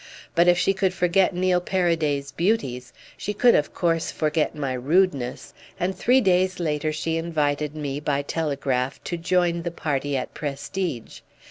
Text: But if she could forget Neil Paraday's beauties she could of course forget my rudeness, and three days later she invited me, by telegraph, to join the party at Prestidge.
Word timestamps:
But 0.33 0.47
if 0.47 0.57
she 0.57 0.73
could 0.73 0.95
forget 0.95 1.35
Neil 1.35 1.61
Paraday's 1.61 2.31
beauties 2.31 2.91
she 3.17 3.35
could 3.35 3.53
of 3.53 3.71
course 3.71 4.09
forget 4.09 4.55
my 4.55 4.73
rudeness, 4.73 5.53
and 5.79 5.95
three 5.95 6.21
days 6.21 6.59
later 6.59 6.91
she 6.91 7.17
invited 7.17 7.75
me, 7.75 7.99
by 7.99 8.23
telegraph, 8.23 8.99
to 9.03 9.15
join 9.15 9.61
the 9.61 9.69
party 9.69 10.17
at 10.17 10.33
Prestidge. 10.33 11.21